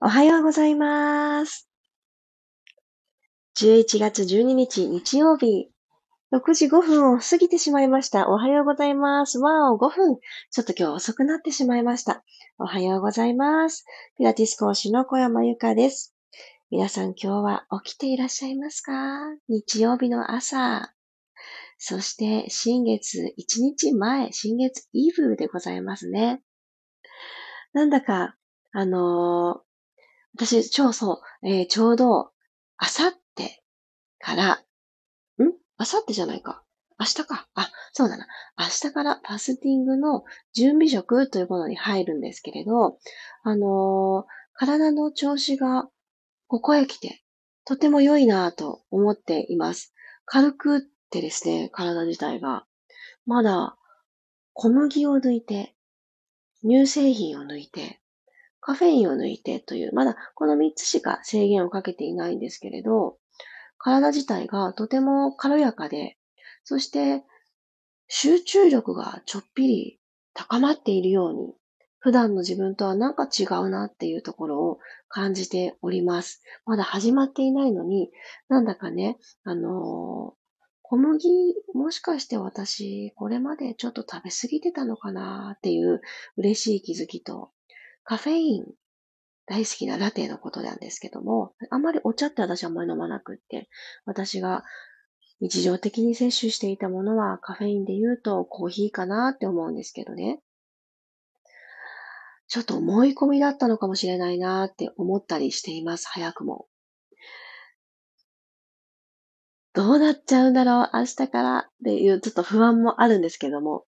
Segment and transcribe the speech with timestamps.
[0.00, 1.68] おはようございます。
[3.58, 5.72] 11月12日日曜日、
[6.32, 8.28] 6時5分を過ぎてしまいました。
[8.28, 9.40] おはようございます。
[9.40, 10.18] わお、5分。
[10.52, 12.22] ちょっと今日遅くなってしまいました。
[12.58, 13.86] おはようございます。
[14.16, 16.14] ピラティス講師の小山由かです。
[16.70, 18.92] 皆さん今日は起きていらっしゃいますか？
[19.48, 20.94] 日曜日の朝。
[21.76, 26.40] そして新月1日前、新月イブでございますね。
[27.72, 28.36] なんだか、
[28.70, 29.62] あの
[30.38, 32.30] 私、超そう、えー、ちょうど、
[32.76, 33.64] あさって
[34.20, 34.58] から、ん？
[35.76, 36.62] あさってじゃないか。
[36.96, 37.48] 明日か。
[37.54, 38.28] あ、そうだな。
[38.56, 42.98] 明日からファスティングの準備食というものに入るんですけれど、
[43.42, 45.88] あのー、体の調子が
[46.46, 47.20] ここへ来て、
[47.64, 49.92] とても良いなぁと思っています。
[50.24, 52.64] 軽くってですね、体自体が。
[53.26, 53.76] まだ
[54.52, 55.74] 小麦を抜いて、
[56.62, 58.00] 乳製品を抜いて、
[58.68, 63.16] カフェインを抜いてという、まだこの3つしか制限をかけていないんですけれど、
[63.78, 66.18] 体自体がとても軽やかで、
[66.64, 67.24] そして
[68.08, 70.00] 集中力がちょっぴり
[70.34, 71.54] 高まっているように、
[71.98, 74.78] 普段の自分とはなんか違うなっていうところを
[75.08, 76.42] 感じております。
[76.66, 78.10] まだ始まっていないのに、
[78.50, 80.38] なんだかね、あのー、
[80.82, 81.26] 小麦、
[81.72, 86.02] もしかして私、これまでちょっと食べ過ぎてたのかなっていう
[86.36, 87.50] 嬉しい気づきと、
[88.08, 88.64] カフェイン
[89.44, 93.68] 大好きなラテのことなんですけども、あんまりお茶って私はあんまり飲まなくって、
[94.06, 94.64] 私が
[95.42, 100.40] 日常的に摂取していたものはカフェインで言うとコーヒーかなって思うんですけどね。
[102.46, 106.66] ちょっと思い込みだったのかもしれないなって思ったりしています、早くも。
[109.74, 113.84] どうなっちゃうんだろう、明日からっていうちょっと不安もあるんですけども。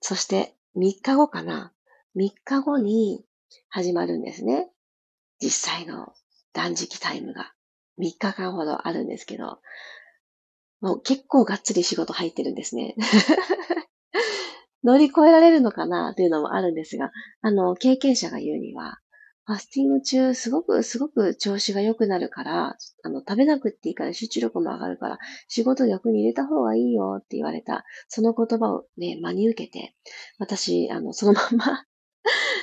[0.00, 1.72] そして3日後かな。
[2.16, 3.24] 3日後に
[3.68, 4.70] 始まるんですね。
[5.40, 6.12] 実際の
[6.52, 7.52] 断食タイムが
[7.98, 9.58] 3日間ほどあるんですけど、
[10.80, 12.94] もう結構がっつり仕事入ってるんですね。
[14.84, 17.10] 乗り越えられるのかなっていうのもあるんですが、
[17.42, 18.98] あの、経験者が言うには、
[19.44, 25.18] ファスティング中、すごく、すごく調子が良くなるから、あの、食べなくっていいから集中力も上がるから、
[25.48, 29.96] 仕事逆に入れた方がいいよって言われた、その言葉をね、真に受けて、
[30.38, 31.84] 私、あの、そのまま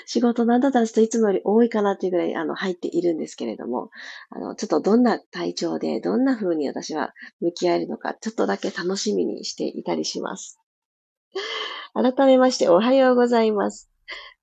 [0.06, 3.90] 仕事なんだったらちょっといつもより多いかなっていうぐらいあの入っているんですけれども、
[4.30, 10.60] あの、ちょっとどんな体調で、どんな風に私は向き合えるのか、ちょっとだけ楽しみにしていたりします。
[11.94, 13.90] 改めましておはようございます。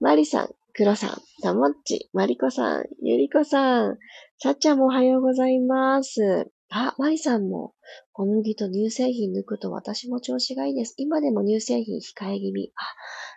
[0.00, 3.98] マリさん、クロさん、タモッチ、マリコさん、ユリコさん、
[4.38, 6.50] さっちゃもおはようございます。
[6.70, 7.74] あ、マリさんも、
[8.12, 10.94] 小麦と乳製品抜くと私も調子がいいです。
[10.96, 12.72] 今でも乳製品控え気味。
[12.74, 12.82] あ、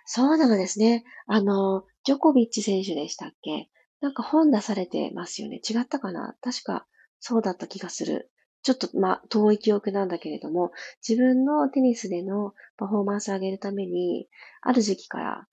[0.06, 1.03] そうなのですね。
[1.28, 3.70] あの、ジョコビッチ選手でしたっけ？
[4.00, 5.58] なんか本出されてますよね。
[5.58, 6.36] 違ったかな？
[6.42, 6.86] 確か
[7.20, 8.32] そうだった気がする。
[8.62, 10.72] ちょっと、ま、遠い記憶なんだけれども、
[11.08, 14.28] 自分のテニスでのパフォーマンスを上げるために、
[14.62, 15.48] ある時期から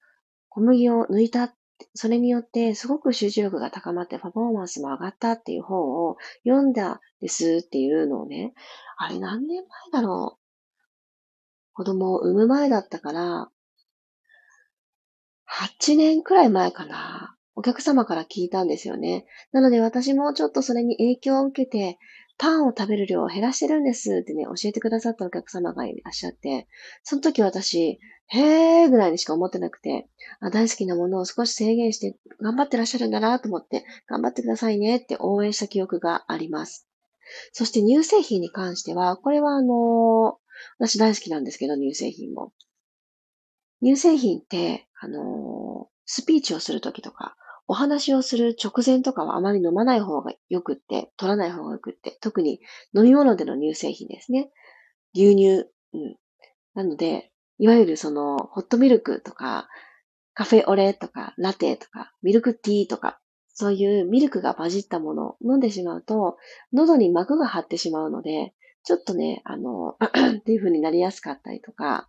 [0.48, 1.54] 小麦を抜いた
[1.94, 8.54] それによってすごく集中力が高まってパフォーマンスも上がったっていう本を読んだですっていうのをね、
[8.98, 10.42] あれ何年前だろう？
[11.74, 13.48] 子供を産む前だったから、
[15.52, 17.36] 8年くらい前かな。
[17.54, 19.26] お客様から聞いたんですよね。
[19.52, 21.98] なので私もちょっとそれに影響を受けて、
[22.38, 26.66] パンを食べる量を減らしてるんですってね、教えてくださったお客様がいらっしゃって、
[27.02, 30.08] その時私、へーぐらいにしか思ってなくて、
[30.40, 36.88] あ大好きなものを少し制限して頑張ってらっしゃるんだなと思って、頑張ってくださいねって応援した記憶があります。
[37.52, 40.34] そして乳製品に関しては、これはあのー、
[40.78, 42.52] 私大好きなんですけど、乳製品も。
[43.82, 47.34] 乳製品って、あのー、スピーチをするときとか、
[47.66, 52.60] お話をする直前とかはあまり飲まない方がよくって、取らない方がよくって、特に
[52.94, 54.50] 飲み物での乳製品ですね。
[55.14, 55.66] 牛乳。
[55.94, 56.16] うん。
[56.74, 59.68] なので、いわゆるその、ホットミルクとか、
[60.34, 63.20] カフェオレとか、ラテとか、ミルクティーとか、
[63.54, 66.36] そういうミルクが混じったものを飲んでしまうと、
[66.72, 69.96] 喉に膜が張ってしまうので、ちょっとね、あの、
[70.38, 72.08] っていう風になりやすかったりとか、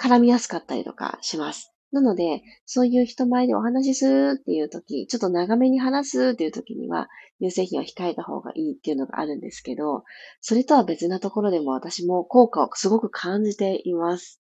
[0.00, 1.74] 絡みやすかったりとかします。
[1.92, 7.08] なので、そういう人前でお話しするっていう時、ちょっと長めに話すっていう時には、
[7.40, 10.02] 乳製品を控えた方がいいっていうのがあるんですけど、
[10.40, 14.40] それとは別なところでも私も効果をすごく感じています。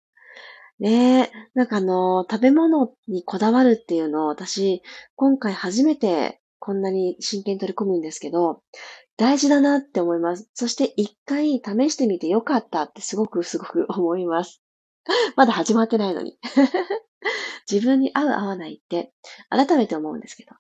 [0.81, 4.83] ねえ、なんかあの、食べ物にこだわるっていうのを私、
[5.15, 8.61] 今回初めてこんなに真剣に取り込むんですけど、
[9.17, 10.51] 大事だなって思います。
[10.53, 14.63] そして一回試してみてよかったってすごくすごく思います。
[15.37, 16.39] まだ始まってないのに。
[17.71, 19.13] 自分に合う合わないって
[19.49, 20.53] 改めて思うんですけど、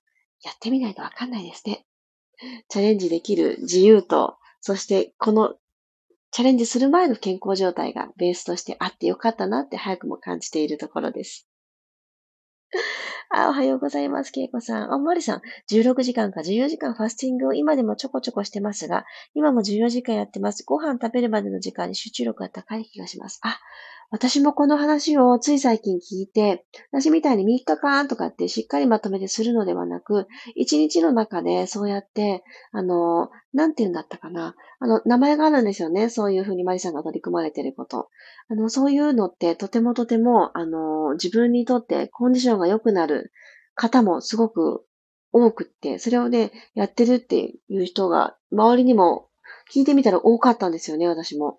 [0.43, 1.87] やってみないとわかんないですね。
[2.69, 5.57] チャレンジできる自由と、そしてこの
[6.33, 11.49] チャレンジする前の健康状態がベースとしてあってよかったなって早くも感じているところです。
[13.31, 14.93] あ、おはようございます、けいこさん。
[14.93, 15.43] あ、まりさん。
[15.71, 19.05] 16時間か14時間ファスティングを今でもちょこちょこしてますが、
[19.35, 20.65] 今も14時間やってます。
[20.65, 23.41] ご飯食べるまでの時間に集中力が高い気がします。
[23.43, 23.59] あ、
[24.11, 30.26] 私もこの話をつい最近聞いて、私みたいに3日間とかってしっかりまとめてするのではなく、
[30.56, 34.55] 1日の中でそうやって、あの、なんて言うんだったかな。
[34.79, 36.08] あの、名前があるんですよね。
[36.08, 38.08] そういうふうにマリさんが取り組まれていること。
[38.49, 43.32] あの、そういうのってとてもとても、あの、自分にとってコンディションが良くなる
[43.75, 44.85] 方もすごく
[45.32, 49.29] 多くって、それをね、やってるっていう人が、周りにも
[49.73, 51.59] 聞いてみたら多かったんですよね、私も。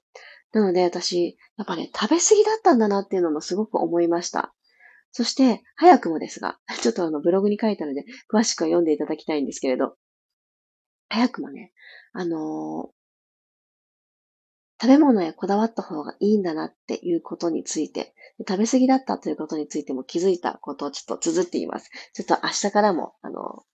[0.54, 4.54] なので私、やっぱね、食べ過ぎだったんだなっていうのもすごく思いました。
[5.12, 9.98] そして、早くもですが、 ちょっとあのブログに書いたので、詳しくは読んでいただきたいんですけれど、
[11.10, 11.74] 早くもね、
[12.14, 12.98] あのー、
[14.80, 18.14] 食べ物へこだわった方がいいんだなっていうことについて、
[18.48, 21.90] 食べ過ぎだったということについても気づいたことをちょっと綴っています。
[22.14, 23.66] ちょっと明日からも、あの、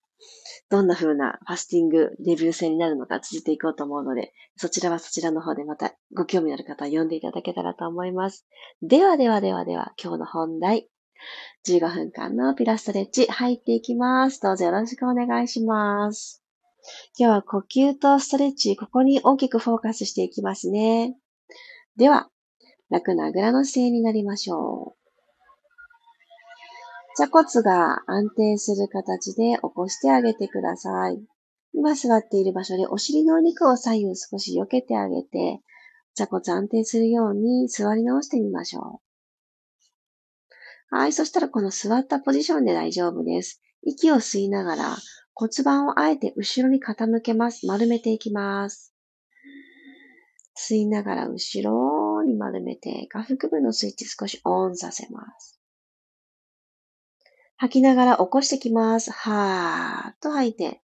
[0.70, 8.48] どんな風なファスティングデビュー戦になるのか続いていこうと思うので、そちらはそちらの方でまたご興味のある方は読んでいただけたらと思います。
[8.82, 10.90] ではではではでは、今日の本題。
[11.68, 14.42] 15分間のピラストレッチ入っていきます。
[14.42, 16.44] どうぞよろしくお願いします。
[17.18, 21.16] 今日は呼吸とストレッチ、ここに大きくフォーカスしていきますね。
[21.96, 22.30] では、
[22.90, 25.03] 楽なあぐらの姿勢になりましょう。
[27.16, 31.24] 座骨が安定する形で起こしてあげてください。
[31.74, 35.62] 今座っている場所でお尻のお肉を左右少し避けてあげて、
[36.16, 39.02] 座骨安定するように座り直してみましょ
[40.92, 40.96] う。
[40.96, 41.14] はい。
[41.14, 43.62] そしたらこの座ったポジションで大丈夫です。
[43.82, 44.98] 息を吸いながら
[45.34, 47.66] 骨盤をあえて後ろに傾けます。
[47.66, 48.94] 丸めていきます。
[50.56, 55.60] 吸いながら後ろに丸めて、下腹部のスイッチ少しオンさせます。
[57.58, 59.12] 吐きながら起こしてきます。
[59.12, 60.82] はーっと吐いて。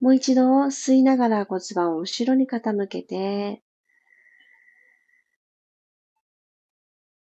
[0.00, 3.62] もう一度吸いながら骨盤を後ろに傾けて、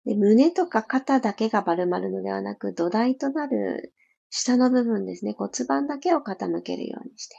[0.05, 3.95] で胸とか肩だけが丸まるのではなく、土台となる
[4.31, 7.37] 下の部分ですね、骨盤だけを傾けるようにして、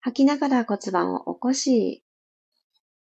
[0.00, 2.04] 吐きながら骨盤を起こし、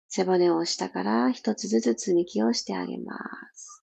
[0.08, 3.14] 背骨を下から一つずつ積み木をしてあげま
[3.54, 3.77] す。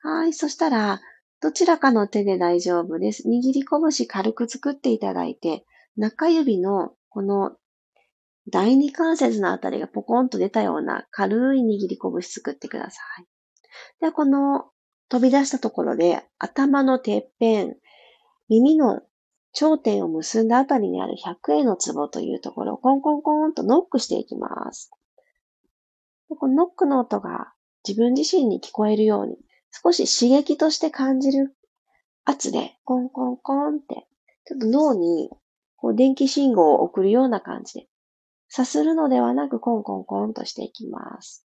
[0.00, 0.32] はい。
[0.32, 1.00] そしたら、
[1.40, 3.28] どちらかの手で大丈夫です。
[3.28, 5.64] 握り拳軽く作っていただいて、
[5.96, 7.56] 中指のこの
[8.50, 13.26] 第二関節のあたりがポコンと出たような軽い握り拳作ってください。
[14.00, 14.70] では、この
[15.08, 17.76] 飛び出したところで頭のてっぺん、
[18.48, 19.02] 耳の
[19.52, 24.90] 頂点を結んだあたりにある100円のツボというところをコンコンコンとノックしていきます。
[26.28, 27.52] このノックの音が
[27.86, 29.36] 自分自身に聞こえるように
[29.70, 31.54] 少し刺激として感じる
[32.24, 34.06] 圧で、コンコンコンって、
[34.46, 35.30] ちょっと脳に
[35.76, 37.86] こう電気信号を送るような感じで、
[38.48, 41.46] さするのではなくコンコンコンとしていきます。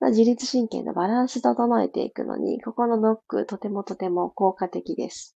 [0.00, 5.36] 自律神経のバランス整えていくのに、ここのノックとてもとても効果的です。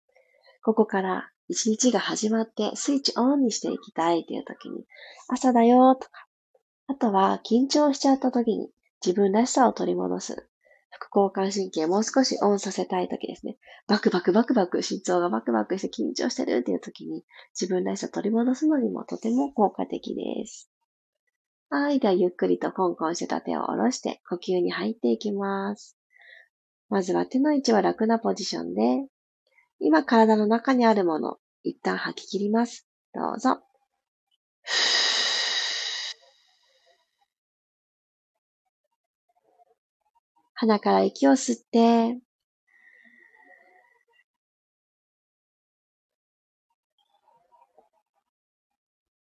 [0.64, 4.86] ここから一日が始まってスイッチオンにしていきたいという時に、
[5.28, 6.28] 朝だよとか、
[6.88, 8.72] あとは緊張しちゃった時に
[9.06, 10.50] 自分らしさを取り戻す。
[11.00, 13.58] 副交感神経もう少しオンさせたい時ですね。
[13.88, 17.24] バクバクバクバク、心臓がバクバクして緊張してるっていう時に
[17.60, 20.70] 自分らしさ取り戻すのにもとても効果的です。
[21.70, 22.00] はい。
[22.00, 25.98] では、ゆっくりとコンコンしてた手を下ろして呼吸に入っていきます。
[26.90, 29.08] まずは手の位置は楽なポジションで、
[29.80, 32.88] 今体の中にあるもの、一旦吐き切ります。
[33.14, 33.62] どうぞ。
[40.60, 42.18] 鼻から息を吸って、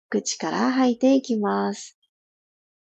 [0.08, 1.99] 口から吐いていきます。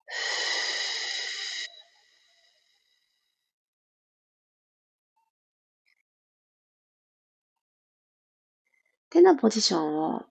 [9.09, 10.25] 手のポジションを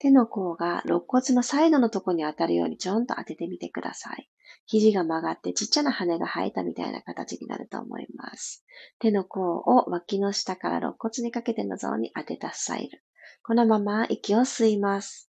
[0.00, 4.28] 手の甲が肋骨のサイドのとこに当たるようにちょんと当ててみてください。
[4.66, 8.64] 肘が曲がってちっちゃな羽が生えたみたいな形になると思います。
[8.98, 13.02] 手の甲を脇の下から肋骨にかけてのゾーンに当てたスタイル。
[13.42, 15.30] このまま息を吸います。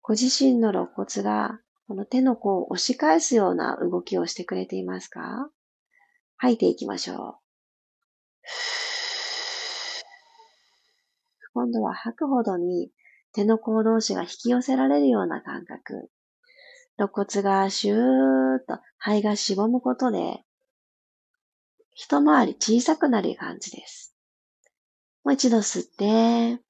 [0.00, 5.50] ご自身の肋骨がこの手の甲を押し返すような動きをしてくれていますか？
[6.38, 7.34] 吐いていきましょう。
[11.54, 12.90] 今度は吐くほどに
[13.32, 16.10] 手の甲同士が引き寄せられるような感覚。
[16.98, 20.44] 肋骨がシューッと肺がしぼむことで、
[21.94, 24.14] 一回り小さくなる感じです。
[25.24, 26.62] もう一度吸って、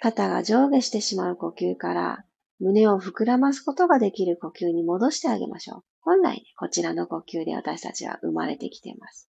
[0.00, 2.24] 肩が上下してしまう呼吸から
[2.60, 5.84] 胸を膨らますことができる呼吸に戻してあげましょう。
[6.00, 9.28] 本来ね、こちらの呼吸で私たちは生まれてきています。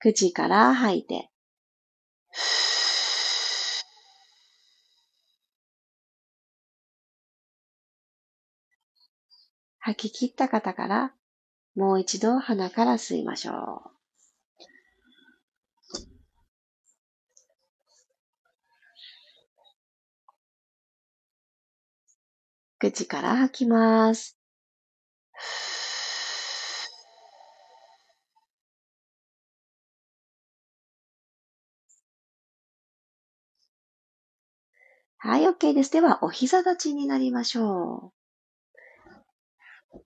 [0.00, 1.28] 口から吐いて、
[9.80, 11.12] 吐き切った方から
[11.74, 13.98] もう一度鼻から吸いましょう。
[22.78, 24.38] 口から吐きます。
[35.20, 35.90] はい、OK です。
[35.90, 38.12] では、お膝立ちになりましょ
[39.92, 39.98] う。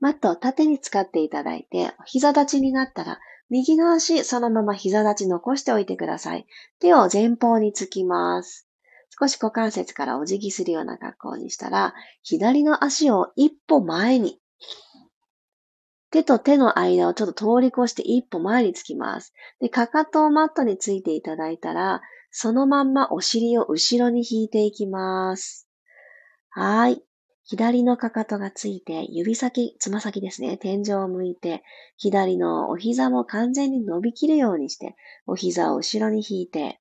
[0.00, 3.20] マットを縦に使っていただいて、お膝立ちになったら、
[3.50, 6.46] 右の足、そのまま膝立ち残しておいてください。
[6.80, 8.66] 手を前方につきます。
[9.20, 14.40] 少し股関節からお辞儀するような格好にしたら、左の足を一歩前に、
[16.10, 19.34] 手と手の間をちょっと通り越して一歩前につきます。
[19.60, 22.00] で、かかとをマットについていただいたら、
[22.38, 25.70] そのまんまお尻を後ろに引いていきます。
[26.50, 27.02] はい。
[27.44, 31.62] 左のかかとがついて、指先、つま先ですね、天井を向いて、
[31.96, 36.78] 左のお膝も完全に伸びきるようにして、お膝を後ろに引いて、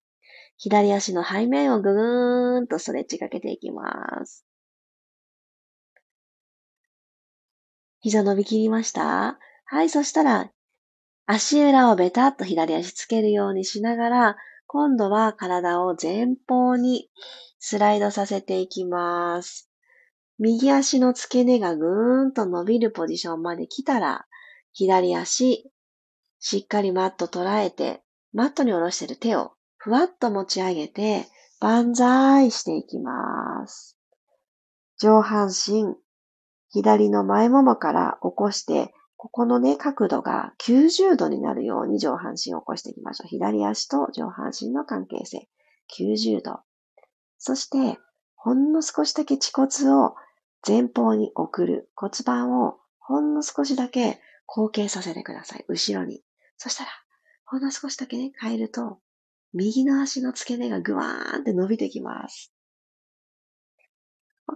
[0.58, 4.46] 左足の背面をぐぐーんとストレッチかけていきます。
[8.02, 9.40] 膝伸びきりました？
[9.64, 10.52] はい、そしたら、
[11.26, 14.38] 足裏をベタっと左足つけるようにしながら、
[14.78, 17.10] 今度は体を前方に
[17.60, 19.72] スライドさせていきます。
[20.38, 24.26] 右足の付け根がぐーんと伸びるポジションまで来たら、
[24.74, 25.72] 左足、
[26.40, 28.02] しっかりマット捉えて、
[28.34, 31.26] マットに下ろしてる手をふわっと持ち上げて、
[31.62, 33.98] 万歳していきます。
[35.00, 35.96] 上半身、
[36.72, 38.94] 左の前ももから起こして、
[39.26, 43.28] ここのね、角度が90度になるように上半身を起こしていきましょう。
[43.28, 45.50] 左足と上半身の関係性、
[45.98, 46.60] 90度。
[47.40, 47.98] そして、
[48.36, 50.14] ほんの少しだけ恥骨を
[50.66, 51.90] 前方に送る。
[51.96, 55.66] 骨盤をほんの少しだけ後傾させてください。
[55.70, 56.22] 後ろに。
[56.58, 56.92] そしたら、
[57.46, 59.00] ほんの少しだけね、変えると、
[59.54, 62.54] 右の足の付け根がぐわーんって伸びてきます。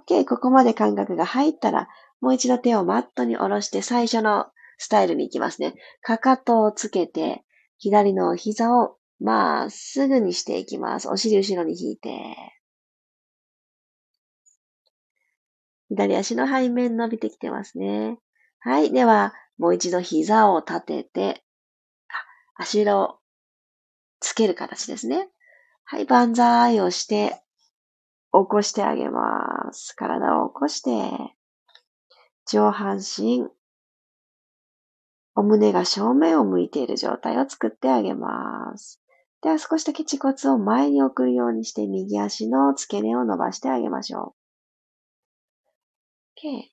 [0.08, 1.90] OK、ここまで感覚が入ったら、
[2.22, 5.76] もう一度手をマットに下ろして最初のスタイルに行きますね。
[6.02, 7.44] かかとをつけて、
[7.78, 11.10] 左の膝をまっすぐにしていきます。
[11.10, 12.10] お尻後ろに引いて。
[15.90, 18.18] 左足の背面伸びてきてますね。
[18.60, 18.92] はい。
[18.92, 21.44] では、もう一度膝を立てて、
[22.56, 23.20] 足裏を
[24.22, 25.30] つける形ですね。
[25.84, 27.42] はい、万歳をして、
[28.32, 29.94] 起こしてあげます。
[29.94, 31.36] 体を起こして、
[32.46, 33.50] 上半身、
[35.40, 39.02] お胸が正面を向いている状態を作ってあげます。
[39.42, 44.36] では少しだけ恥骨を前に送るようにして右足の付け根を伸ばしてあげましょ
[46.44, 46.46] う。
[46.46, 46.64] OK。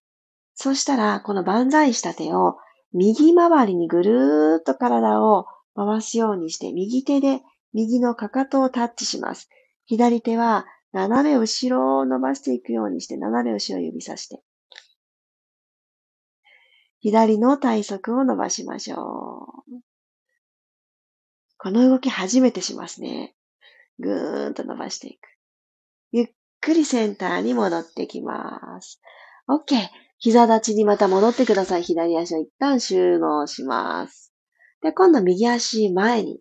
[0.56, 2.56] そしたら、この万歳した手を
[2.92, 5.46] 右回りにぐるーっと体を
[5.76, 7.42] 回すようにして、右手で
[7.72, 9.48] 右のかかとをタッチします。
[9.84, 14.42] 左手は斜め後ろを伸ばしていくようにして、斜め後ろを指さして。
[17.06, 18.96] 左の体側を伸ばしましょ
[19.68, 19.80] う。
[21.56, 23.36] この動き初めてしますね。
[24.00, 25.20] ぐーんと伸ばしていく。
[26.10, 26.26] ゆっ
[26.60, 29.00] くりセンターに戻ってきます。
[29.48, 29.88] OK。
[30.18, 31.84] 膝立ちにまた戻ってください。
[31.84, 34.32] 左足を一旦集合します。
[34.82, 36.40] で、今度右足前に。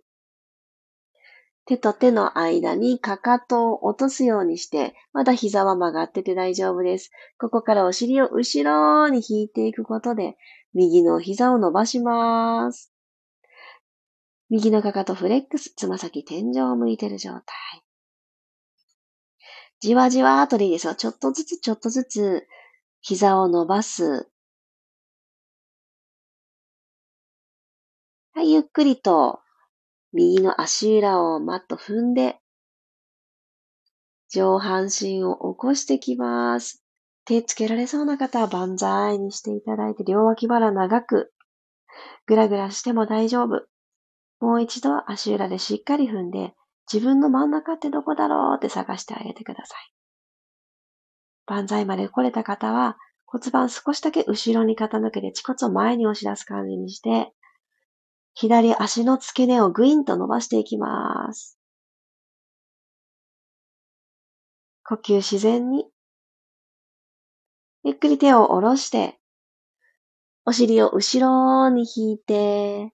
[1.68, 7.10] 手と手の間にかかとを落とすようにして、まだ膝は曲がってて大丈夫です。
[7.40, 10.38] ここからお尻を後ろに引いていくことで、
[10.76, 12.92] 右の膝を伸ばします。
[14.50, 17.44] 右のかかとフレックス、つま先天井を向いてる状態。
[19.80, 20.96] じわじわーとでいいですよ。
[20.96, 22.48] ちょっとずつちょっとずつ
[23.02, 24.30] 膝を伸ばす。
[28.34, 29.40] はい、ゆっくりと
[30.12, 32.38] 右の足裏をマット踏んで、
[34.30, 36.85] 上半身を起こしてきます。
[37.26, 41.34] 手つけられそうな方は万歳にしていただいて、両脇腹長く、
[42.28, 43.66] ぐらぐらしても大丈夫。
[44.40, 46.54] もう一度足裏でしっかり踏んで、
[46.92, 49.92] 自分の真ん中ってどこだろうって探してあげてください。
[51.48, 57.34] 万歳まで来れた方は、骨盤少しだけ後ろに傾けて、恥骨を前に押し出す感じにして、
[58.34, 61.58] 左足の付け根をグインと伸ばしていきます。
[64.84, 65.95] 呼吸自然に。
[67.88, 69.20] ゆっくり手を下ろして、
[70.44, 72.92] お尻を後ろに引いて、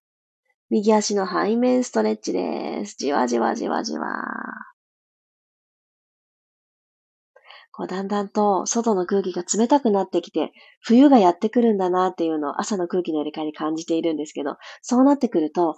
[0.70, 2.98] 右足の背面ストレッチです。
[3.00, 4.06] じわじわじわじわ。
[7.72, 15.78] こうだんだんと外の空気が冷たくなってきて、冬がやってくるんだなっていうのを朝の空気の入れ替えに感じているんですけど、そうなってくると、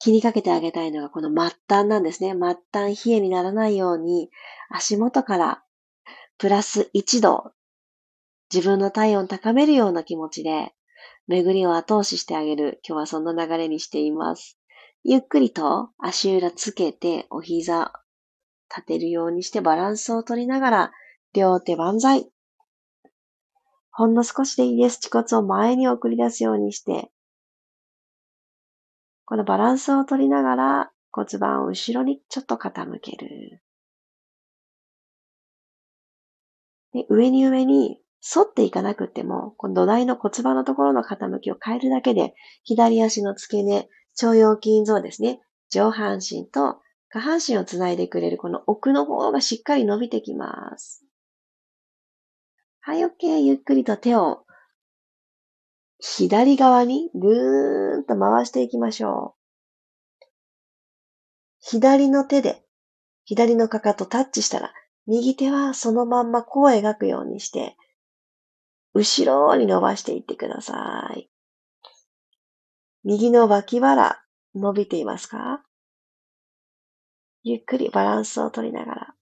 [0.00, 2.34] 気にかけてあげたいのがこの末端なんですね。
[2.34, 4.28] 末端冷えにならないように、
[4.68, 5.62] 足元から
[6.36, 7.52] プラス1度、
[8.52, 10.72] 自分の体温高めるような気持ちで、
[11.28, 12.80] 巡りを後押ししてあげる。
[12.86, 14.58] 今日はそんな流れにしています。
[15.04, 17.92] ゆっくりと足裏つけてお膝
[18.68, 20.92] 立てるようにしてバランスを取りながら
[21.32, 22.30] 両手万歳。
[23.92, 24.98] ほんの少しでいいです。
[25.02, 27.10] 恥骨を前に送り出すようにして、
[29.24, 33.62] このバランスを取りながら骨盤を後ろにちょっと傾ける。
[36.92, 42.34] で上に上に反っていかなくても、この土台の骨盤のところの傾きを変えるだけで、
[42.64, 43.88] 左足の付け根、
[44.22, 51.04] 腸腰筋像ですね、上半身と下半身をつないでくれるこの奥の方がしっかり伸びてきます。
[52.80, 53.40] はい、OK。
[53.40, 54.44] ゆっくりと手を
[55.98, 60.26] 左側にぐーんと回していきましょう。
[61.60, 62.64] 左の手で
[63.24, 64.72] 左のかかとタッチしたら、
[65.06, 67.76] 右手はそのまんまこう描くようにして、
[68.92, 71.28] 後ろに伸ばしていってください。
[73.04, 74.22] 右の脇腹、
[74.54, 75.62] 伸びていますか？
[77.42, 79.14] ゆっくりバランスを取りながら。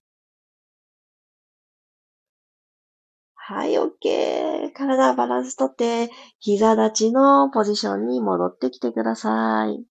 [3.35, 4.73] はい、OK。
[4.75, 9.85] 体バランスとって、膝立ちのポジションに戻ってきてください。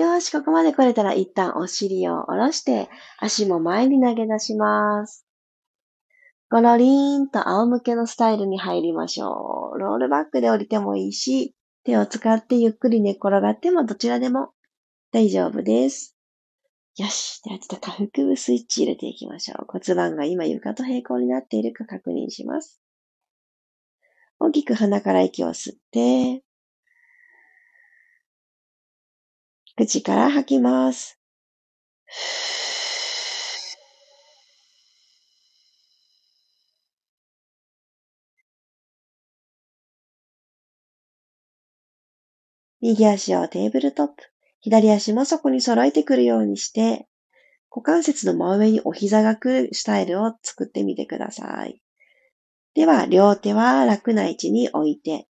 [0.00, 5.23] よし、ここまで来れたら一旦お尻を下ろして、足も前に投げ出します。
[6.50, 9.78] ゴロリーンと仰向けのスタイルに入りましょう。
[9.78, 11.54] ロールバックで降りてもいいし、
[11.84, 14.50] 手を使ってゆっくり寝転がってもどちらでも
[15.12, 16.16] 大丈夫です。
[16.96, 17.40] よし。
[17.42, 19.66] ではちょっと下腹部スイッチ入れていきましょう。
[19.66, 22.80] 骨盤が今床と平行になっているか確認します。
[24.38, 26.42] 大きく鼻から息を吸って、
[29.76, 31.18] 口から吐きます。
[42.86, 44.24] 右足をテーブルトップ、
[44.60, 47.08] 左足もそこに揃えてくるようにして、
[47.70, 51.80] 股関節の真上にお膝が来るスタイルを作ってみてください。
[52.74, 55.28] では、両手は楽な位置に置いて、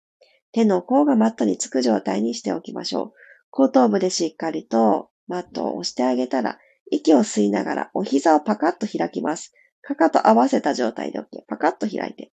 [0.53, 3.13] 手の甲がマットにつく状態にしておきましょう。
[3.51, 6.59] 後頭部でしっかりとマットを押してあげたら、
[6.91, 9.53] 息を吸いながらお膝をパカッと開きます。
[9.83, 11.25] かかと合わせた状態で OK。
[11.47, 12.33] パカッと開いて。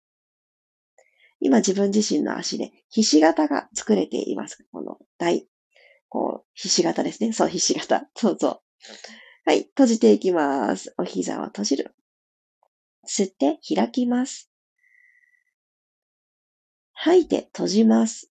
[1.40, 4.66] 今自分自身の足でひし形が作れています。
[4.72, 5.48] この台。
[6.10, 7.34] こう、ひし形ですね。
[7.34, 8.08] そう、ひし形。
[8.16, 8.62] そうそう。
[9.46, 10.94] はい、閉じていきます。
[10.98, 11.96] お膝を閉じる。
[13.08, 14.52] 吸って開きます。
[16.94, 18.32] 吐いて閉じます。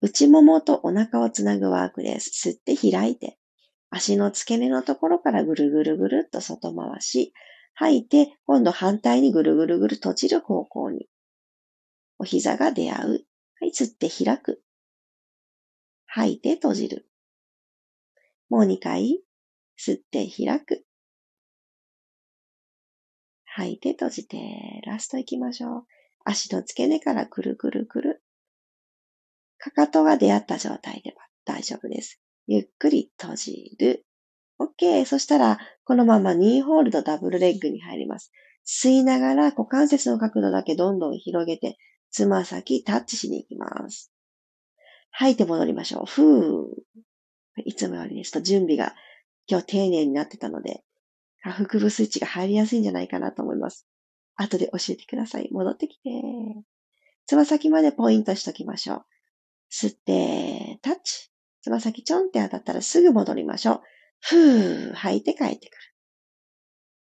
[0.00, 2.48] 内ももとお腹をつなぐワークです。
[2.48, 3.38] 吸って開いて。
[3.90, 7.34] 足の付け根のところからぐるぐるぐるっと外回し。
[7.74, 11.08] 吐いて、今度反対にぐるぐるぐる閉じる方向に。
[12.22, 13.26] お膝が出会う。
[13.60, 14.62] はい、吸って開く。
[16.06, 17.08] 吐いて閉じる。
[18.48, 19.24] もう2回。
[19.76, 20.86] 吸って開く。
[23.44, 24.38] 吐いて閉じて、
[24.86, 25.86] ラスト行きましょう。
[26.24, 28.22] 足の付け根からくるくるくる。
[29.58, 32.20] かかとが出会った状態では大丈夫です。
[32.46, 34.06] ゆっくり閉じる。
[34.60, 35.06] OK。
[35.06, 38.30] そしたら、このままニーホールドダブルレッグに入ります。
[38.64, 41.78] 吸いながら股関節の角度だけどんどん広げて、
[42.12, 44.12] つま先タッチしに行きます。
[45.10, 46.06] 吐いて戻りましょう。
[46.06, 47.62] ふー。
[47.64, 48.94] いつもよりですと準備が
[49.46, 50.84] 今日丁寧になってたので、
[51.42, 53.86] 下腹部スイッチが入りやすいんじゃないかなと思います。
[54.36, 55.48] 後で教えてください。
[55.50, 56.10] 戻ってきて。
[57.26, 59.06] つま先までポイントしときましょう。
[59.70, 61.30] 吸って、タッチ。
[61.62, 63.80] つま先ちょんって当たったらすぐ戻りましょう。
[64.20, 65.78] ふー、吐いて帰ってくる。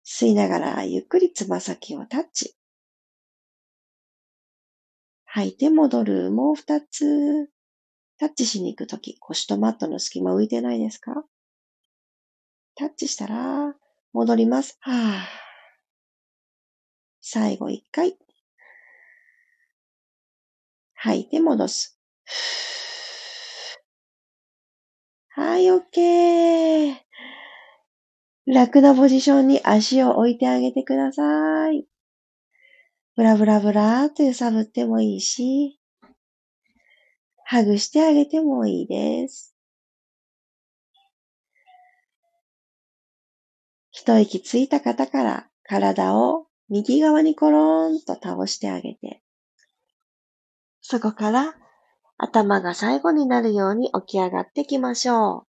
[0.05, 2.55] 吸いながらゆっくりつま先をタッチ。
[5.35, 6.29] 吐いて戻る。
[6.29, 7.49] もう二つ。
[8.19, 11.25] タッチしに行くとき、腰とマットの隙間浮いてないですか？
[12.75, 13.73] タッチしたら、
[14.13, 14.77] 戻ります。
[14.81, 14.95] はぁ。
[17.19, 18.15] 最後一回。
[20.93, 21.99] 吐いて戻す。
[25.29, 26.95] はい、OK。
[28.45, 31.87] 楽なポジションに足を置いてあげてください。
[33.15, 35.79] ブラブラブラーと揺さぶってもいいし、
[37.45, 39.53] ハグしてあげてもいいです。
[43.91, 49.21] 一息ついた方から体を右側にコロンと倒してあげて、
[50.81, 51.53] そこから
[52.17, 55.47] 頭が最後になるように起き上がってきましょう。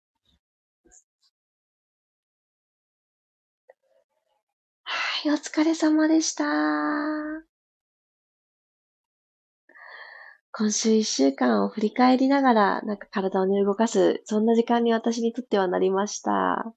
[4.84, 7.49] はい、お疲れ様でした。
[10.60, 16.74] 今週一週間を振り返りながら、なんか体をね、動かす、そんな時間に私にとってはなりました。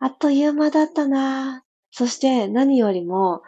[0.00, 3.42] あっという間だったなそして何よりも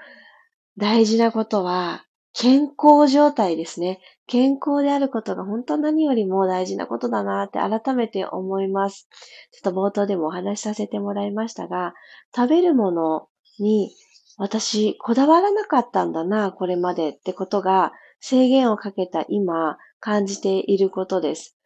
[0.76, 3.98] 大事なことは、健康状態ですね。
[4.28, 9.09] 健康であることが本当何よりも大事なことだなって改めて思います。
[9.50, 11.92] ちょっと冒頭でもお話しさせてもらいましたが、
[12.37, 13.26] 食べるもの
[13.59, 13.90] に
[14.37, 21.57] 私こだわらなかったんだな、これまでってことが制限をかけた今感じていることです。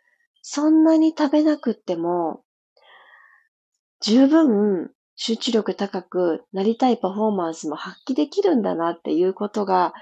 [0.43, 2.43] そんなに食べなくっても
[4.01, 9.93] 十分集中力高くなりたいパフォーマンスも発揮できるんだなっていうことが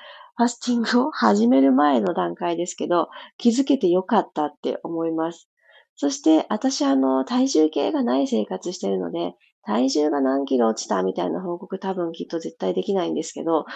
[0.40, 5.50] ファスティングを始める前の段階ですけど、気づけてよかったって思います。
[5.96, 9.34] そして、私あの、体重計がない生活してるので、
[9.64, 13.66] 体重が何キロ落ちたみたいな報告多分きっと絶対できないんですけど、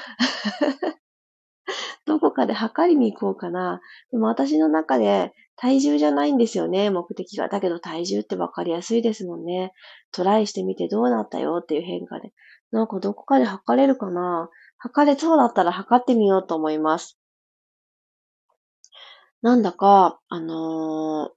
[2.06, 3.80] どこかで測りに行こうかな。
[4.10, 7.48] でも私の中で体重じゃないんですよね、目的が。
[7.48, 9.72] だけど体重ってわかりやすいですもんね。
[10.12, 12.32] トライしてみてどうなったよっていう変化で。
[12.70, 17.18] なんかどこかで測れるかな測れそうだったら測ってみようと思います。
[19.42, 21.34] なんだか、あのー、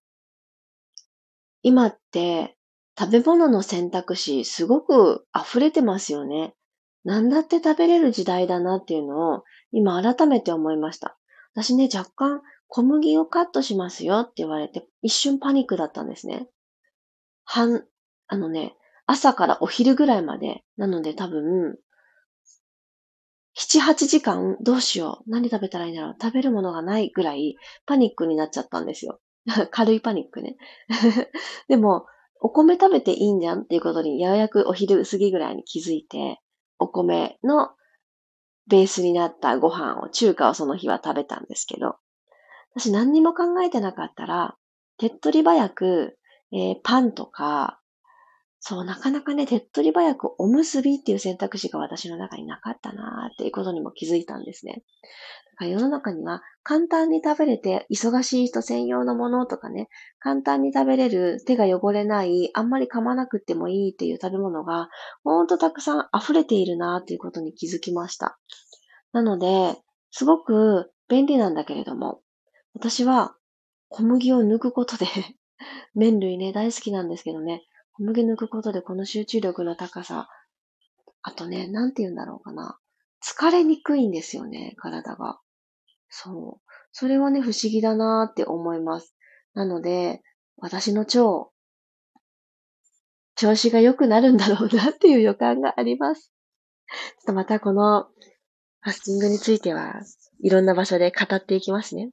[1.62, 2.56] 今って
[2.98, 6.56] 食べ物の選択肢すごく溢れてますよね。
[7.04, 11.18] 何だって食べれる時代だなっていうのを今改めて思いました。
[11.54, 16.48] 私ね、若干小麦をカットしますよって言われて一瞬パニックだったんですね。
[17.44, 17.84] 半、
[18.28, 18.76] あのね、
[19.06, 20.64] 朝からお昼ぐらいまで。
[20.76, 21.78] なので多分、
[23.58, 25.32] 7、8時間どうしよう。
[25.32, 26.16] 何食べたらいいんだろう。
[26.22, 27.56] 食べるものがないぐらい
[27.88, 29.20] パニックになっちゃったんですよ。
[29.72, 30.58] 軽いパニックね。
[31.68, 32.06] でも、
[32.40, 36.40] お米食べていいんじゃんっていうことに、ややくお昼過ぎぐらいに気づいて、
[36.78, 37.72] お米の
[38.70, 41.98] ベースになったご飯を、中華をその日は食べたんですけど、
[42.76, 44.56] 私何にも考えてなかったら、
[44.98, 46.18] 手っ取り早く、
[46.52, 47.80] えー、パンとか、
[48.70, 54.84] そう、なかなかね、手っ取り早くおむすびっていう選択肢が私の中になかったなーっていうことにも気づいたんですね。
[55.54, 59.88] だから世の中には簡単に食べれて忙しい人専用のものとかね、
[60.20, 64.90] 簡単に食べれる手が汚れない、あんまり噛まなくてもいいっていう食べ物が
[65.24, 68.38] ほんとたくさん溢れているなーっていうことに気づきました。
[69.14, 69.78] なので、
[70.12, 72.20] すごく便利なんだけれども、
[72.74, 73.34] 私は
[73.88, 75.06] 小麦を抜くことで
[75.96, 77.64] 麺類ね、大好きなんですけどね、
[77.98, 80.30] 小麦抜くことでこの集中力の高さ、
[81.24, 82.78] あとね、なんて言うんだろうかな。
[83.26, 85.40] 疲れにくいんですよね、体が。
[86.10, 86.72] そう。
[86.92, 89.16] それはね、不思議だなーって思います。
[89.56, 90.22] なので、
[90.58, 91.50] 私の腸、
[93.36, 96.32] 調子が良くなるんだろうなっていう予感があります。
[96.88, 98.04] ちょっとまたこの
[98.82, 100.02] ファスティングについては
[100.42, 102.12] いろんな場所で語っていきますね。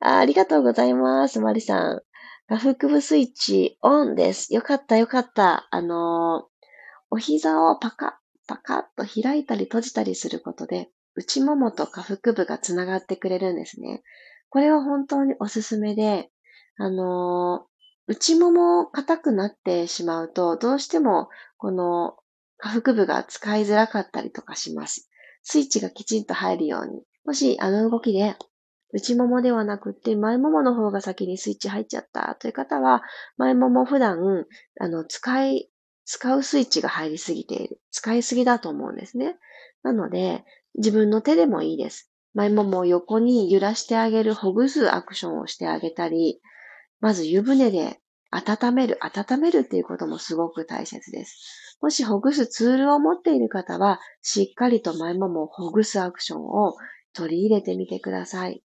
[0.00, 2.02] あありがとうございます、マリさん。
[2.48, 4.52] 下腹部スイッチオンです。
[4.52, 5.68] よかったよかった。
[5.70, 6.64] あのー、
[7.10, 8.10] お膝をパカッ
[8.46, 14.02] パカッと開いたり閉じたりすることで、内ももと下腹部がつながってくれるんですね。
[14.50, 16.30] これは本当におすすめで、
[16.76, 22.16] あのー、内もも硬くなってしまうと、どうしてもこの
[22.58, 25.08] 下腹部が使いづらかったりとかします。
[25.42, 27.02] スイッチがきちんと入るように。
[27.24, 28.36] もしあの動きで
[28.92, 33.02] 内ももではなくて、前ももの方が先にスイッチ入っちゃったという方は、
[33.38, 34.46] 前もも普段、
[34.80, 35.70] あの、使い、
[36.04, 37.80] 使うスイッチが入りすぎている。
[37.90, 39.36] 使いすぎだと思うんですね。
[39.82, 42.10] なので、自分の手でもいいです。
[42.34, 46.40] 前ももを横に揺らしてあげる、ほぐすアクションをしてあげたり、
[47.00, 47.98] まず湯船で
[48.30, 51.78] 温める、温めるっていうこともすごく大切です。
[51.80, 56.74] もしほぐすツールを持っている方は、しっかりと前ももをほぐすアクションを
[57.12, 58.62] 取り入れてみてください。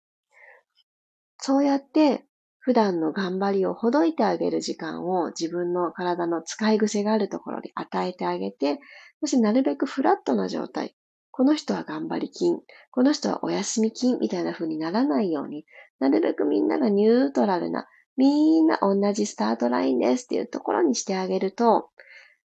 [1.47, 2.25] そうやって
[2.59, 8.81] 普段の頑張りをほどいてあげる時間を自分の体の使い癖があるところに与えてあげて、
[9.21, 10.97] そしてなるべくフラットな状態。
[11.31, 12.59] この人は頑張り金、
[12.91, 15.65] この人はお休み金みたいな風にならないように、
[16.01, 21.91] なるべくみんながニュートラルな、みんな同じスタートラインですっていうところにしてあげると、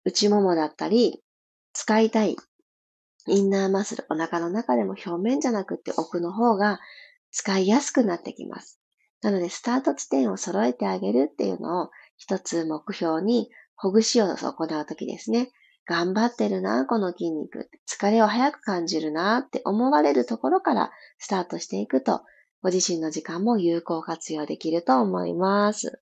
[0.06, 1.23] 内ももだったり、
[1.73, 2.36] 使いたい
[3.25, 6.79] インナーマッスル、お腹の中でも表面じゃなくって奥の方が
[7.32, 8.83] 使いやすくなってきます。
[9.23, 15.51] なので、スタート地点を揃えてあげるっていうのを一つ目標に、ほぐしを行うときですね。
[15.86, 17.69] 頑張ってるな、この筋肉。
[17.89, 22.21] 疲れを早く感じるなって思われるところからスタートしていくと、
[22.62, 26.01] ご自身の時間も有効活用できると思います。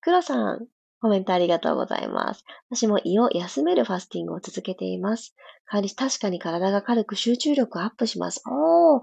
[0.00, 0.66] 黒さん、
[1.00, 2.44] コメントありがとうございます。
[2.70, 5.34] 私も胃を休めるファスティングを続けています。
[5.66, 8.42] 確かに体が軽く集中力アップします。
[8.46, 9.00] おー、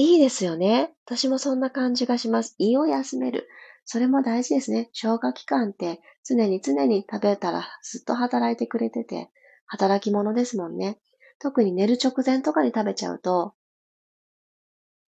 [0.00, 0.94] いいですよね。
[1.04, 2.54] 私もそんな感じがします。
[2.56, 3.46] 胃を休める。
[3.84, 4.88] それも大事ですね。
[4.92, 9.28] 消化器官って常に常に食べたらずっと働いてくれてて、
[9.66, 10.98] 働き者ですもんね。
[11.38, 13.52] 特に寝る直前とかに食べちゃうと、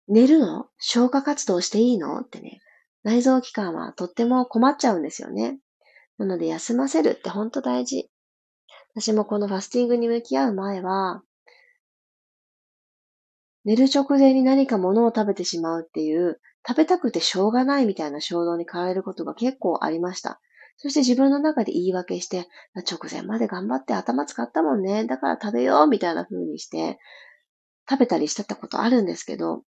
[0.07, 0.67] 寝るの？
[0.79, 2.21] 消化活動していいの？
[2.21, 2.61] ってね、
[3.05, 5.61] 内臓器官はとっても困っちゃうんですよね。
[6.19, 8.11] なので休ませるってほんと大事。
[8.95, 11.23] 私もこのファスティングに向き合う前は、
[13.65, 20.41] 寝る直前に何か物を食べてしまうっていう、食べたくてしょうがないみたいな衝動に変えることが結構ありました。
[20.77, 22.49] そして自分の中で言い訳して、
[22.91, 25.05] 直前まで頑張って頭使ったもんね。
[25.05, 26.99] だから食べようみたいな風にして、
[27.89, 29.63] 食べたりしてたことあるんですけど、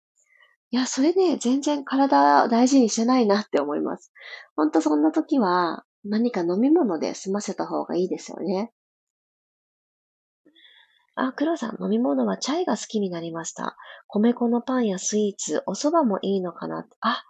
[0.71, 4.13] いや、それね、全然体を大事にしてないなって思います。
[4.57, 8.73] ほんとそんな時は、何か飲み物で済ませた方がいいですよね。
[11.17, 13.77] あ、黒さん、飲み物はチャイが好きになりました。
[14.09, 17.25] 米粉のパンやスイーツ、お蕎麦もいいのかなあ、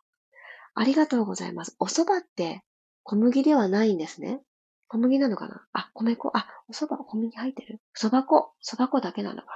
[0.75, 1.77] ありがとうございます。
[1.79, 2.65] お蕎麦って
[3.03, 4.41] 小麦ではないんですね。
[4.89, 5.63] 小麦なのかな？
[5.73, 6.31] あ、米粉。
[6.35, 8.53] あ、お蕎麦小麦入ってる蕎麦粉。
[8.65, 9.49] 蕎麦粉だけなのか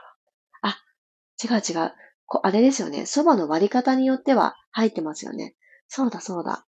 [0.63, 0.71] な？
[0.71, 0.79] あ、
[1.43, 1.93] 違う違う。
[2.27, 3.01] こあれですよね。
[3.03, 5.57] 蕎麦の割り方によっては入ってますよね。
[5.89, 6.67] そうだそうだ。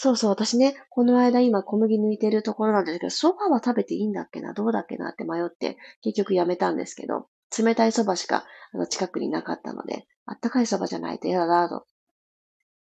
[0.00, 11.84] そうそう、私ね、この間今小麦抜いてるところなんですけど、蕎麦は食べていいんだっけな、どうだっけなって迷って、結局やめたんですけど、冷たい蕎麦しかあの近くになかったので、あったかい蕎麦じゃないと嫌だなと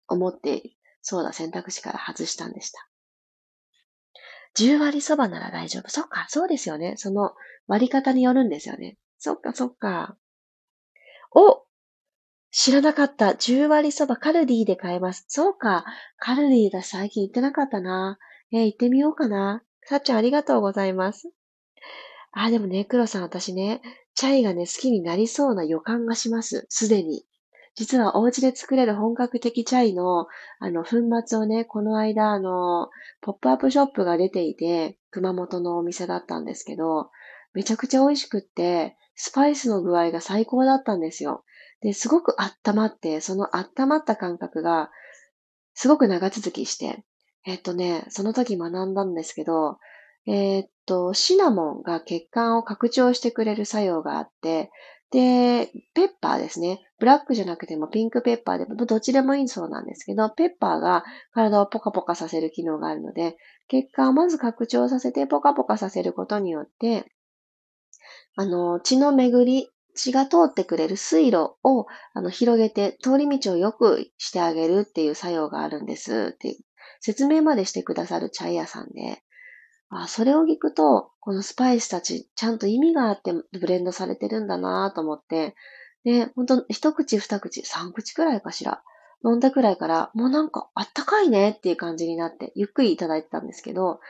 [0.07, 2.89] 思って、そうだ、選択肢から外したんでした。
[4.55, 5.89] 10割蕎麦なら大丈夫。
[5.89, 6.95] そっか、そうですよね。
[6.97, 7.33] その
[7.67, 8.97] 割り方によるんですよね。
[9.19, 10.17] そっか、そっか。
[11.35, 11.63] お
[12.55, 13.33] 知らなかった。
[13.33, 15.25] 10割そばカルディで買えます。
[15.27, 15.85] そうか。
[16.17, 16.83] カルディだ。
[16.83, 18.19] 最近行ってなかったな。
[18.51, 19.63] え、行ってみようかな。
[19.85, 21.31] さっちゃんありがとうございます。
[22.31, 23.81] あ、でもね、黒さん私ね、
[24.13, 26.67] チャイがね、好きになりそうな予感がします。
[26.69, 27.25] すでに。
[27.73, 30.27] 実はお家で作れる本格的チャイの、
[30.59, 37.09] あの、粉末をね、この間、あの、ポップアップショップが出ていて、熊本のお店だったんですけど、
[37.55, 41.43] めちゃくちゃ美味しくって、スパイスの具合が最高だったんですよ。
[41.81, 44.89] で、すごく温まって、その温まった感覚が、
[45.73, 47.03] すごく長続きして、
[47.45, 49.77] えっとね、その時学んだんですけど、
[50.25, 54.71] えー、っと、シナモンが血管を拡張してくれる作用があって、
[55.11, 56.79] で、ペッパーですね。
[56.97, 67.11] ブラックじゃなくてもピンクペッパーでもどっちでもいいそうなんですけど、ペッパーが体をポカポカさせる機能があるので、血管をまず拡張させてポカポカさせることによって、
[68.35, 76.55] あの、血の巡り血が通ってくれる水路をあの広げて通り道を良くしてあげるっていう作用があるんですっていう
[76.99, 79.21] 説明までしてくださるチャイ屋さんで、
[79.89, 85.55] あそれを聞くと、このスパイスたちちゃんと意味があってブレンドされてるんだなと思って、
[86.03, 88.83] で、ほんと一口二口三口くらいかしら。
[89.25, 94.01] 飲んだくらいから、もうなんかあったかいねっていう感じになって、ゆっくりいただいてたんですけど、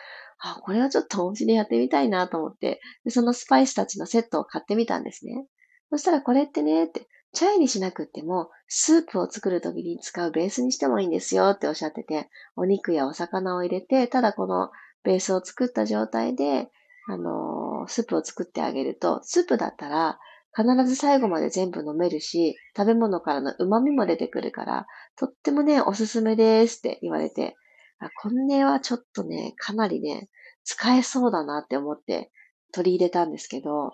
[0.46, 5.46] あ、これはちょっとお家でやってみたいなと思って、でそのスパイスたちのセットを買ってみたんですね。
[5.90, 14.70] そしたらこれってね、って、チャイにしなくっても、スープを作るときに使うベースにしてもいいんですよっておっしゃってて、お肉やお魚を入れて、ただこの
[15.04, 16.70] ベースを作った状態で、
[17.08, 20.20] あのー、スープを作ってあげると、スープだったら、
[20.56, 27.56] 必ず最後まで全部飲めるし、食べ物からの旨味も出てくるから、とってもね、おすすめですって言われて、
[28.22, 30.30] これはちょっとね、かなりね、
[30.64, 32.32] 使えそうだなって思って
[32.72, 33.94] 取り入れたんですけど、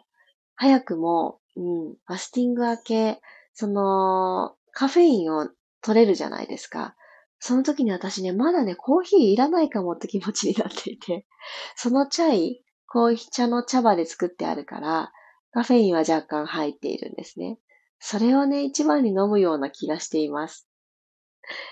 [0.56, 3.22] 早くもうん、ファスティング明け、
[3.54, 5.50] その、カフェインを
[5.82, 6.96] 取れるじゃないですか。
[7.40, 11.26] その時に私ね、まだね、コーヒーいらないかもって気持ちになっていて、
[11.76, 15.12] そのチャイ、紅茶の茶葉で作ってあるから、
[15.52, 17.60] カフェインは若干入っているんですね。
[18.00, 20.69] それをね、一番に飲むような気がしています。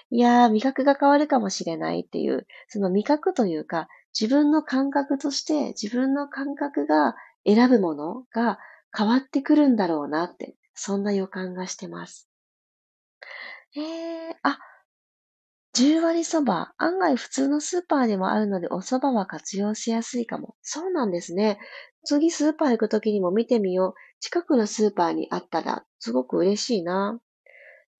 [0.09, 3.87] いやー、味覚が変わるかもしれないっていう、その味覚というか、
[4.19, 8.59] 自分の感覚として自分の感覚が選ぶものが
[8.95, 12.29] 変わってくるんだろうなって、そんな予感がしてます。
[13.75, 14.59] えー、あ、
[15.75, 20.55] 10割そば、案外普通のスーパーでもあるのでお蕎麦は活用しやすいかも。
[20.63, 21.59] そうなんですね。
[22.03, 23.93] 次スーパー行くときにも見てみよう。
[24.19, 27.19] 近くのスーパーにあったらすごく嬉しいな。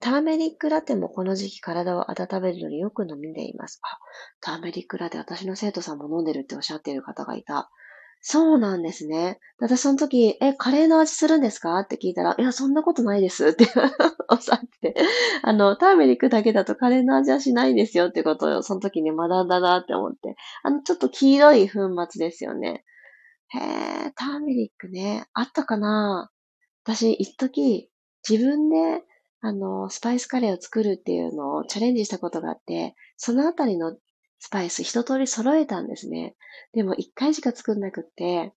[0.00, 3.80] ターメリックラテもこの時期体を温めるのによく飲んでいます。
[3.82, 3.98] あ、
[4.40, 7.70] ターメリックラテ私の生徒さんも飲んでるっておっしゃっている方がいた。
[8.20, 9.38] そうなんですね。
[9.58, 11.78] 私その時、え、カレーの味するんですか？
[11.78, 13.66] って聞いたら、いや、そんなことないですって
[14.30, 14.94] おっしゃって、
[15.42, 20.34] あの、ターメリックだけだとカレーの味はしないんですよってことをその時に学んだなって思って。
[20.64, 21.78] あの、ちょっと黄色い粉
[22.10, 22.84] 末ですよね。
[23.48, 23.58] へ
[24.08, 25.26] え、ターメリックね。
[25.34, 26.30] あったかな？
[26.84, 27.90] 私、一時、
[28.28, 29.04] 自分で
[29.40, 33.96] あの、スパイスカレーを作るっていうのをチャレンジしたことがあって、そのあたりの
[34.38, 36.36] スパイス一通り揃えたんですね。
[36.72, 38.52] でも一回しか作んなくって、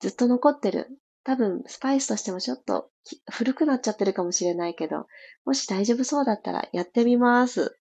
[0.00, 0.88] ずっと残ってる。
[1.24, 2.90] 多分、スパイスとしてもちょっと
[3.30, 5.06] 古くなっちゃってるかもしれないけど、
[5.44, 7.78] もし大丈夫そうだったらやってみます。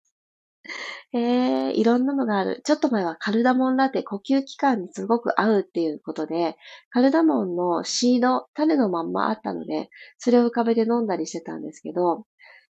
[1.13, 2.63] えー、いろんなのがある。
[2.65, 6.57] ちょっと前はカルダモンラテ、呼吸器官にすごく合うっていうことで、
[6.91, 12.27] カルダモンのシード、種のまんまあったので、それを浮かべて飲んだりしてたんですけど、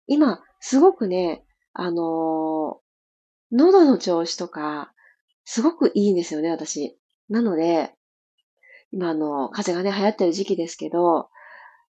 [0.06, 4.92] 今、すごくね、あのー、喉の調子とか、
[5.44, 6.98] すごくいいんですよね、私。
[7.28, 7.94] なので、
[8.92, 11.28] 今あの、風がね、流行ってる時期ですけど、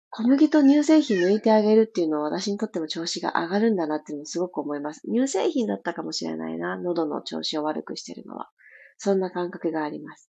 [0.10, 5.02] 小麦と乳製品抜いてあげるっていうのは私にとっても調子が上がるんだなっていうのをすごく思います。
[5.08, 8.50] 乳製品だったかもしれないな、喉の調子を悪くしてるのは。
[8.98, 10.30] そんな感覚があります。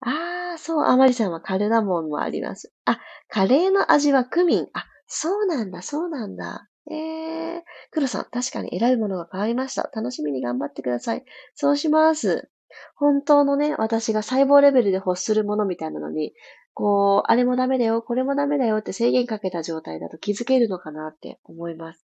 [0.00, 2.72] ああ、そう、あまりさんはカルダモンもあります。
[2.84, 4.68] あ、カレーの味はクミン。
[4.72, 6.68] あ、そうなんだ、そうなんだ。
[6.88, 9.90] えー、黒さん、確かに選ぶものが変わりました。
[9.92, 11.24] 楽しみに頑張ってください。
[11.56, 12.48] そうします。
[12.94, 16.32] 本当のね、私が細胞レベルで欲するものみたいなのに、
[16.74, 22.06] こう、あれもダメだよ、これもダメだよって制限かけた状態だと気づけるのかなって思います。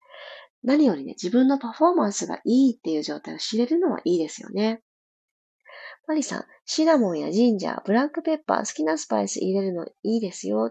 [0.63, 4.83] 何よりね、自分のパフォーマンスがいいっていう状態を知れるのはいいですよね。
[6.07, 10.71] マリさん、シナモンやジンジャー、ブラックペッパー、好きなスパイス入れるのいいですよ。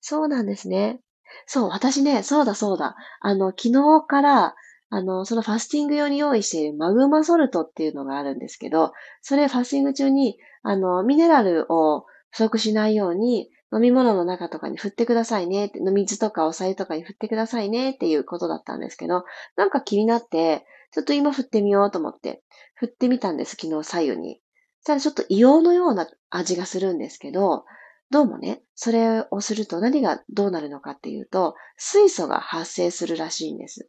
[0.00, 1.00] そうなんですね。
[1.46, 2.96] そう、私ね、そうだそうだ。
[3.20, 4.54] あの、昨日から、
[4.90, 19.24] あの、そのファスティング用に用意しているマグマソルトっていうのがあるんですけど、それファスティング中に、あの、ミネラルを不足しないように、飲み物の中とかに振ってくださいねって、水とかお茶とかに振ってくださいねっていうことだったんですけど、
[19.56, 22.42] なんか気になって、ちょっと今振ってみようと思って、
[22.74, 24.40] 振ってみたんです、昨日左右に。
[24.82, 27.64] したらちょっと硫黄のような味がするんですけど、
[28.10, 33.88] どうもね、それをすると何がどうなるのかっていうと、水素が発生するらしいんです。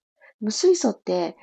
[0.49, 1.35] 水素って、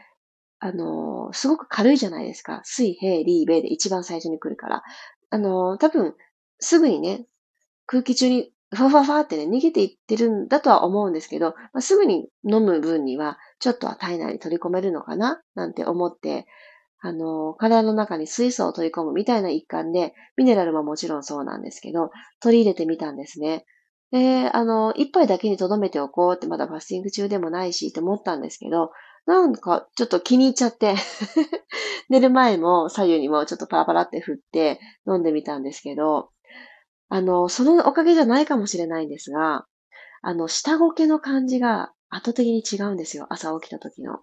[0.60, 2.60] あの、すごく軽いじゃないですか。
[2.64, 4.82] 水、平、リー、ベで一番最初に来るから。
[5.30, 6.14] あの、多分、
[6.60, 7.26] すぐにね、
[7.86, 16.46] 空気中にふわふわふわってね、逃げていってるんだとは思うんですけど、まあ、すぐに飲む分には、ちょっとは体内に取り込めるのかななんて思って、
[17.00, 23.64] あの、体の中に水素を取り込むみたいな一環で、ミネラルももちろんそうなんですけど、取り入れてみたんですね。
[24.10, 28.90] で、あの、一杯だけに留めておこうってまだファスティング中でもないしって思ったんですけど、
[29.26, 30.94] なんかちょっと気に入っちゃって
[32.08, 36.30] 寝る前も左右にもちょっとパラパラって振って飲んでみたんですけど、
[37.10, 39.66] あの、そのおかげじゃないかもしれないんですが、
[40.22, 43.26] あの、下ごけの感じが圧倒的に違うんですよ。
[43.30, 44.20] 朝起きた時の。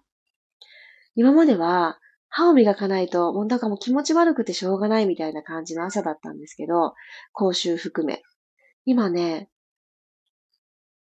[1.14, 1.98] 今までは、
[2.36, 6.92] 歯を磨かないと、もうなんかもう気持ち悪くてしょうがないみたいな感じの朝だったんですけど、
[7.32, 8.22] 口臭含め。
[8.84, 9.48] 今ね、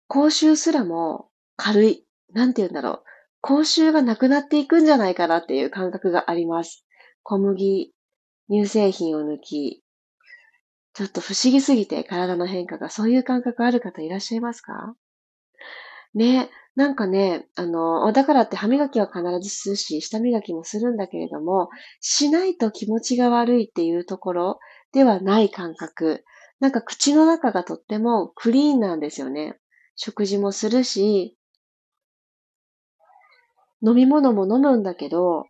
[0.07, 2.07] 口臭すらも軽い。
[2.33, 3.05] なんて言うんだろう。
[3.41, 6.87] 口臭がなくなっていくんじゃないかなっていう感覚があります。
[7.25, 7.93] 小麦、
[8.49, 9.83] 乳製品を抜き、
[10.95, 14.95] ちょっと不思議すぎて体の変化が、そういう感覚ある方いらっしゃいますか？
[16.15, 21.71] ね、なんかね、あの、だからって歯磨きは必ずするし、舌磨きもするんだけれども、
[22.01, 24.59] しないと気持ちが悪いっていうところ
[24.93, 26.23] ではない感覚。
[26.61, 29.59] なんか口の中がとってもクリーンなんですよね。
[29.97, 31.39] 食事もするし、
[33.83, 35.47] 飲み物も飲むんだけど、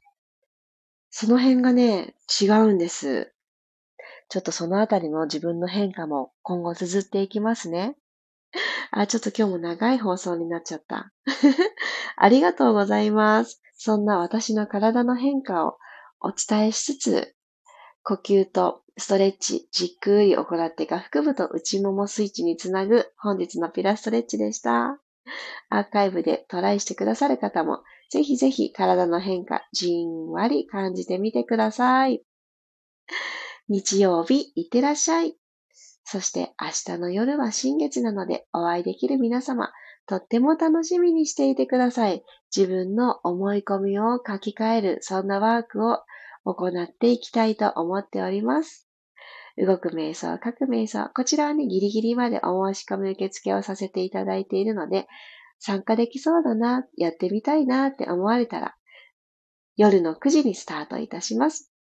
[1.10, 3.34] その辺がね、違うんです。
[4.28, 7.96] ちょっとそのあたりの自分の変化も今後綴っていきますね。
[8.92, 11.12] あ、ちょっと今日も長い放送になっちゃった。
[12.16, 13.60] ありがとうございます。
[13.76, 15.78] そんな私の体の変化を
[16.20, 17.34] お伝えしつつ、
[18.02, 25.00] 呼吸とストレッチ、じっくり行って下腹部と内ももスイッチにつなぐ本日のピラストレッチでした。
[25.68, 32.22] アーカイブでトライしてくださる方も、ぜひぜひ体の変化、じんわり感じてみてください。
[33.68, 35.36] 日曜日、いってらっしゃい。
[36.08, 39.72] そして明日の夜は新月なのでお会いできる皆様、
[40.06, 42.22] とっても楽しみにしていてください。
[42.56, 45.98] 自分の思い込みを書き換える、そんなワークを
[46.44, 48.86] 行っていきたいと思っております。
[49.58, 55.08] 動く瞑想、書く瞑想、こちらはね、ギリギリまでお申し込み受付をさせていただいているので、
[55.58, 58.76] 参加できそうだな、やってみたいなって思われたら、
[59.76, 61.72] 夜の9時にスタートいたします。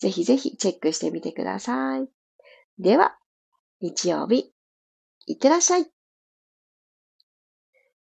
[0.00, 2.08] ぜひぜひチェックしてみてください。
[2.80, 3.19] では、
[3.80, 4.52] 日曜日、
[5.26, 5.86] いってらっしゃい。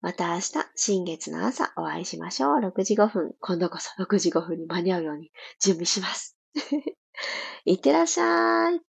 [0.03, 2.61] また明日、新月の朝お会いしましょう。
[2.61, 3.35] 6時5分。
[3.41, 6.37] 今度こそ6時5分に間に合うように準備します。
[7.65, 8.92] いってらっしゃい。